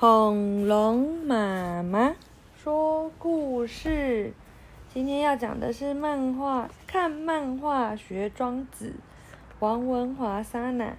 [0.00, 2.14] 恐龙妈妈
[2.56, 4.32] 说故事，
[4.94, 8.94] 今天要讲的是漫画，看漫画学庄子，
[9.58, 10.96] 王文华、莎娜，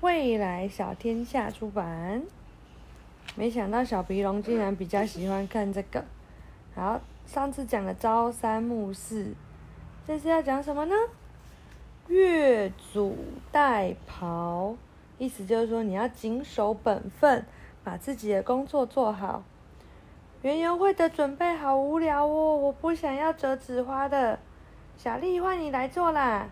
[0.00, 2.22] 未来小天下出版。
[3.36, 6.02] 没想到小鼻龙竟然比较喜欢看这个。
[6.74, 9.34] 好，上次讲了朝三暮四，
[10.06, 10.94] 这次要讲什么呢？
[12.08, 13.12] 越俎
[13.52, 14.76] 代庖，
[15.18, 17.44] 意思就是说你要谨守本分。
[17.84, 19.44] 把自己的工作做好。
[20.42, 24.38] 园游会的准备好无聊哦，我不想要折纸花的。
[24.96, 26.48] 小丽，换你来做啦。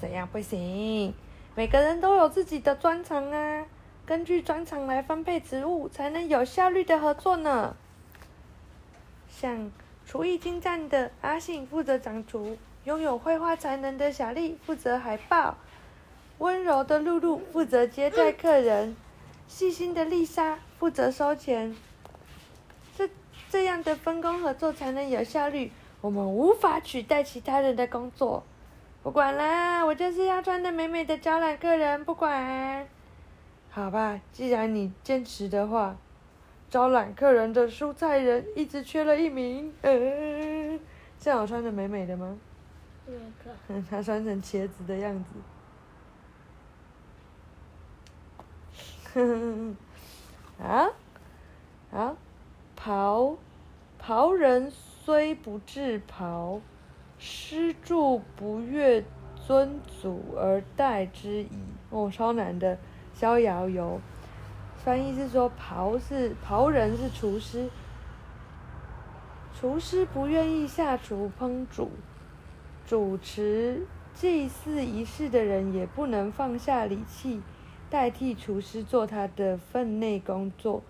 [0.00, 1.14] 这样不行，
[1.54, 3.66] 每个人都有自己的专长啊，
[4.06, 7.76] 根据专长来分配职务，才能有效率的合作呢。
[9.28, 9.70] 像
[10.06, 15.56] 厨艺精湛的阿信负责掌厨，拥有绘画才能的小丽负责海报，
[16.38, 18.96] 温柔的露露负责接待客人。
[19.48, 21.76] 细心的丽莎负责收钱，
[22.96, 23.06] 这
[23.50, 25.70] 这样的分工合作才能有效率。
[26.00, 28.42] 我们无法取代其他人的工作。
[29.02, 32.02] 不管啦，我就是要穿的美美的招揽客人。
[32.06, 32.88] 不管，
[33.70, 35.94] 好吧，既然你坚持的话，
[36.70, 39.70] 招揽客人的蔬菜人一直缺了一名。
[39.82, 40.80] 嗯、呃，
[41.18, 42.38] 这样我穿的美美的吗？
[43.04, 43.82] 那个。
[43.90, 45.30] 他穿成茄子的样子。
[49.12, 49.76] 哼，
[50.62, 50.90] 啊，
[51.90, 52.16] 啊，
[52.78, 53.36] 庖，
[54.00, 56.60] 庖人虽不至庖，
[57.18, 59.02] 师助不悦
[59.34, 61.58] 尊祖而待之矣。
[61.88, 62.78] 哦，超难的，
[63.14, 64.00] 逍遥游。
[64.76, 67.68] 翻译是说，庖是庖人是厨师，
[69.58, 71.90] 厨师不愿意下厨烹煮，
[72.86, 77.42] 主持祭祀仪式的人也不能放下礼器。
[77.90, 80.80] 代替厨师做他的分内工作，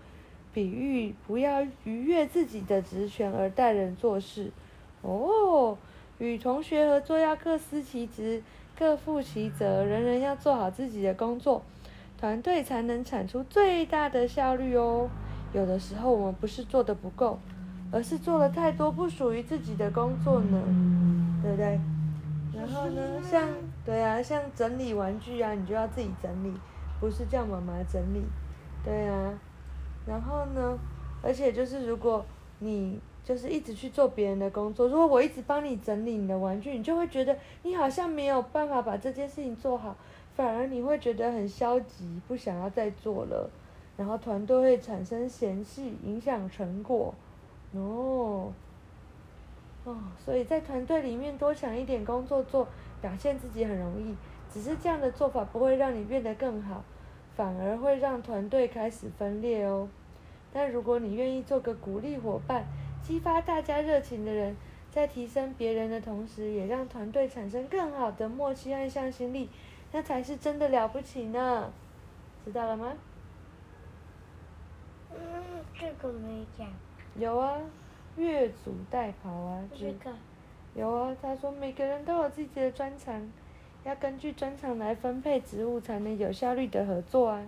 [0.53, 4.53] 比喻不要逾越自己的职权而待人做事。
[5.01, 5.78] 哦，
[6.19, 8.43] 与同学合作要各司其职，
[8.78, 11.62] 各负其责，人人要做好自己的工作，
[12.19, 15.09] 团队才能产出最大的效率哦。
[15.55, 17.39] 有的时候我们不是做的不够，
[17.91, 20.62] 而是做了太多不属于自己的工作呢，
[21.43, 21.81] 对不对？
[22.55, 23.49] 然后呢，像
[23.87, 26.53] 对啊，像整理玩具啊，你就要自己整理。
[27.00, 28.22] 不是叫妈妈整理，
[28.84, 29.33] 对啊，
[30.06, 30.78] 然后呢，
[31.22, 32.22] 而且就是如果
[32.59, 39.97] 你就是一直去做别人的工作，如果我一直帮你整理你的玩具，你就会觉得你好像没有办法把这件事情做好，
[40.34, 43.49] 反而你会觉得很消极，不想要再做了，
[43.97, 47.15] 然后团队会产生嫌隙，影响成果，
[47.72, 48.53] 哦，
[49.84, 52.69] 哦，所以在团队里面多抢一点工作做，
[53.00, 54.15] 表现自己很容易。
[54.53, 56.83] 只是这样的做法不会让你变得更好，
[57.37, 59.88] 反而会让团队开始分裂哦。
[60.53, 62.66] 但如果你愿意做个鼓励伙伴、
[63.00, 64.56] 激发大家热情的人，
[64.91, 69.49] 在提升别人的同时，也让团队产生更好的默契和向心力，
[69.93, 71.72] 那才是真的了不起呢。
[72.44, 72.93] 知道了吗？
[75.12, 75.19] 嗯，
[75.78, 76.66] 这个没讲。
[77.16, 77.60] 有啊，
[78.16, 79.62] 越俎代庖啊。
[79.72, 80.10] 这个。
[80.75, 83.31] 有啊，他说每个人都有自己的专长。
[83.84, 87.42] 要根据专长来分配职务，才能有效率的合作啊。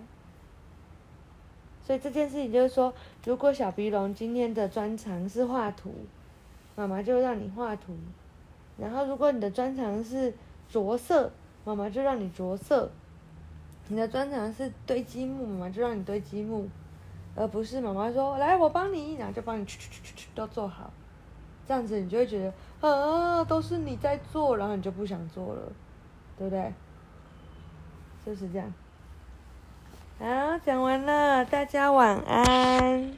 [1.85, 2.93] 所以这件事情就是说，
[3.25, 5.93] 如果小鼻龙今天的专长是画图，
[6.75, 7.91] 妈妈就让你画图；
[8.77, 10.33] 然后如果你的专长是
[10.69, 11.29] 着色，
[11.65, 12.87] 妈妈就让你着色；
[13.89, 16.67] 你的专长是堆积木，妈妈就让你堆积木，
[17.35, 20.89] 而不是妈妈说来我帮你，然后就帮你去去去去都做好。
[21.67, 25.61] 这样子你就会觉得啊，都是你在做，然后你就不想做了。
[26.37, 26.73] 对不对？
[28.25, 28.73] 就是这样。
[30.19, 33.11] 好，讲完了，大家晚安。